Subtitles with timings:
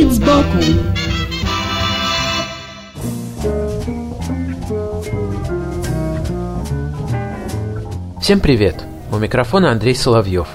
[0.00, 0.58] Вид сбоку
[8.22, 8.76] Всем привет!
[9.12, 10.48] У микрофона Андрей Соловьев.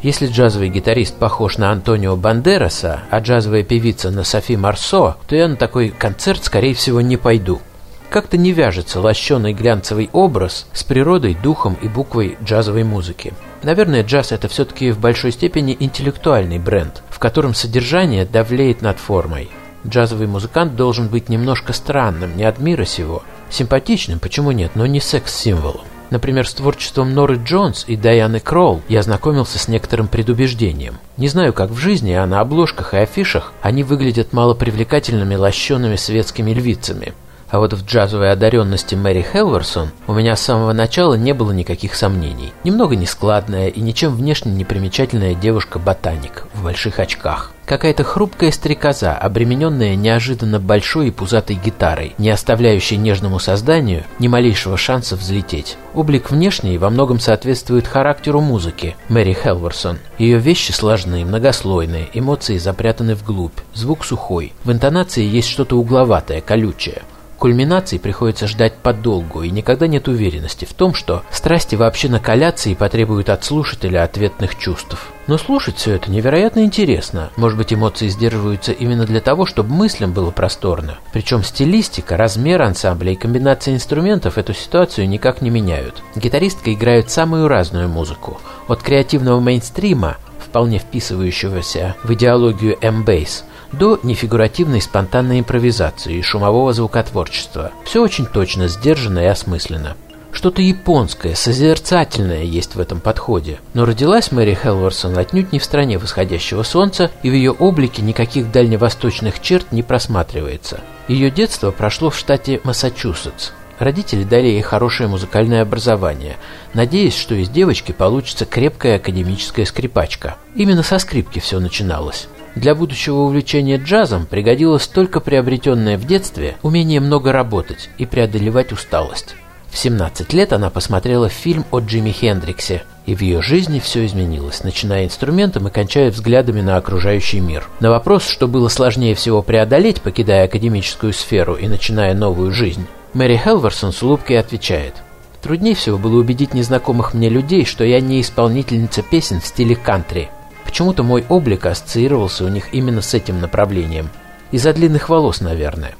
[0.00, 5.48] Если джазовый гитарист похож на Антонио Бандераса, а джазовая певица на Софи Марсо, то я
[5.48, 7.60] на такой концерт, скорее всего, не пойду.
[8.08, 13.34] Как-то не вяжется лощеный глянцевый образ с природой, духом и буквой джазовой музыки.
[13.62, 19.48] Наверное, джаз– это все-таки в большой степени интеллектуальный бренд, котором содержание давлеет над формой.
[19.86, 23.22] Джазовый музыкант должен быть немножко странным, не от мира сего.
[23.48, 25.82] Симпатичным, почему нет, но не секс-символом.
[26.10, 30.98] Например, с творчеством Норы Джонс и Дайаны Кролл я ознакомился с некоторым предубеждением.
[31.16, 36.50] Не знаю, как в жизни, а на обложках и афишах они выглядят малопривлекательными лощеными светскими
[36.50, 37.12] львицами.
[37.52, 41.94] А вот в джазовой одаренности Мэри Хелверсон у меня с самого начала не было никаких
[41.94, 42.54] сомнений.
[42.64, 47.52] Немного нескладная и ничем внешне не примечательная девушка-ботаник в больших очках.
[47.66, 54.78] Какая-то хрупкая стрекоза, обремененная неожиданно большой и пузатой гитарой, не оставляющая нежному созданию ни малейшего
[54.78, 55.76] шанса взлететь.
[55.92, 59.98] Облик внешний во многом соответствует характеру музыки Мэри Хелверсон.
[60.16, 64.54] Ее вещи сложные, многослойные, эмоции запрятаны вглубь, звук сухой.
[64.64, 67.02] В интонации есть что-то угловатое, колючее.
[67.42, 72.76] Кульминации приходится ждать подолгу, и никогда нет уверенности в том, что страсти вообще накалятся и
[72.76, 75.10] потребуют от слушателя ответных чувств.
[75.26, 77.30] Но слушать все это невероятно интересно.
[77.34, 80.98] Может быть, эмоции сдерживаются именно для того, чтобы мыслям было просторно.
[81.12, 86.00] Причем стилистика, размер ансамбля и комбинация инструментов эту ситуацию никак не меняют.
[86.14, 88.40] Гитаристка играет самую разную музыку.
[88.68, 97.72] От креативного мейнстрима, вполне вписывающегося в идеологию M-Bass, до нефигуративной спонтанной импровизации и шумового звукотворчества.
[97.84, 99.96] Все очень точно, сдержанно и осмысленно.
[100.32, 103.60] Что-то японское, созерцательное есть в этом подходе.
[103.74, 108.50] Но родилась Мэри Хелверсон отнюдь не в стране восходящего солнца, и в ее облике никаких
[108.50, 110.80] дальневосточных черт не просматривается.
[111.06, 113.50] Ее детство прошло в штате Массачусетс.
[113.78, 116.36] Родители дали ей хорошее музыкальное образование,
[116.72, 120.36] надеясь, что из девочки получится крепкая академическая скрипачка.
[120.54, 122.28] Именно со скрипки все начиналось.
[122.54, 129.36] Для будущего увлечения джазом пригодилось только приобретенное в детстве умение много работать и преодолевать усталость.
[129.70, 134.64] В 17 лет она посмотрела фильм о Джимми Хендриксе, и в ее жизни все изменилось,
[134.64, 137.68] начиная инструментом и кончая взглядами на окружающий мир.
[137.80, 143.40] На вопрос, что было сложнее всего преодолеть, покидая академическую сферу и начиная новую жизнь, Мэри
[143.42, 144.94] Хелверсон с улыбкой отвечает–
[145.42, 150.30] Труднее всего было убедить незнакомых мне людей, что я не исполнительница песен в стиле кантри.
[150.72, 154.08] Почему-то мой облик ассоциировался у них именно с этим направлением.
[154.52, 155.92] Из-за длинных волос, наверное.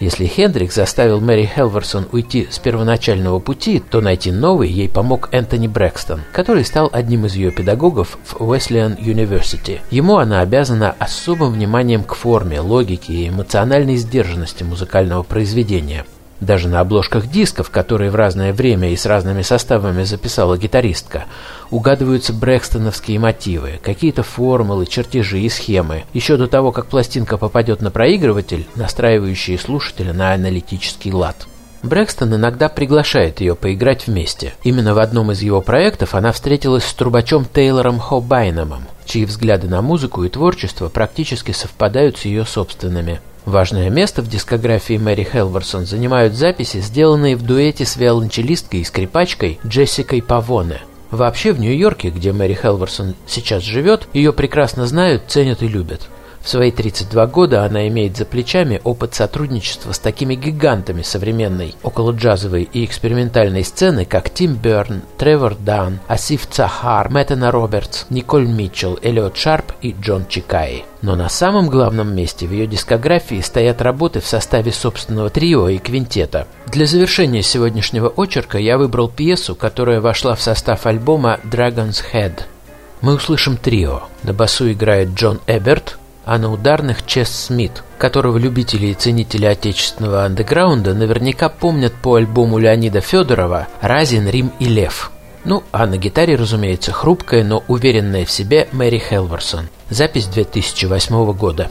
[0.00, 5.66] Если Хендрик заставил Мэри Хелверсон уйти с первоначального пути, то найти новый ей помог Энтони
[5.66, 9.80] Брэкстон, который стал одним из ее педагогов в Уэслиан University.
[9.90, 16.06] Ему она обязана особым вниманием к форме, логике и эмоциональной сдержанности музыкального произведения–
[16.40, 21.24] даже на обложках дисков, которые в разное время и с разными составами записала гитаристка,
[21.70, 27.90] угадываются брэкстоновские мотивы, какие-то формулы, чертежи и схемы, еще до того, как пластинка попадет на
[27.90, 31.46] проигрыватель, настраивающие слушателя на аналитический лад.
[31.82, 34.54] Брэкстон иногда приглашает ее поиграть вместе.
[34.64, 39.80] Именно в одном из его проектов она встретилась с трубачом Тейлором Хобайномом, чьи взгляды на
[39.80, 43.20] музыку и творчество практически совпадают с ее собственными.
[43.48, 49.58] Важное место в дискографии Мэри Хелверсон занимают записи, сделанные в дуэте с виолончелисткой и скрипачкой
[49.66, 50.82] Джессикой Павоне.
[51.10, 56.10] Вообще в Нью-Йорке, где Мэри Хелверсон сейчас живет, ее прекрасно знают, ценят и любят.
[56.48, 62.62] В свои 32 года она имеет за плечами опыт сотрудничества с такими гигантами современной околоджазовой
[62.62, 69.36] и экспериментальной сцены, как Тим Берн, Тревор Дан, Асиф Цахар, Мэттена Робертс, Николь Митчелл, Эллиот
[69.36, 70.86] Шарп и Джон Чикаи.
[71.02, 75.76] Но на самом главном месте в ее дискографии стоят работы в составе собственного трио и
[75.76, 76.46] квинтета.
[76.68, 82.44] Для завершения сегодняшнего очерка я выбрал пьесу, которая вошла в состав альбома Dragon's Head.
[83.02, 84.04] Мы услышим трио.
[84.22, 85.98] На басу играет Джон Эберт,
[86.28, 92.58] а на ударных Чес Смит, которого любители и ценители отечественного андеграунда наверняка помнят по альбому
[92.58, 95.10] Леонида Федорова «Разин, Рим и Лев».
[95.44, 99.68] Ну, а на гитаре, разумеется, хрупкая, но уверенная в себе Мэри Хелверсон.
[99.88, 101.70] Запись 2008 года.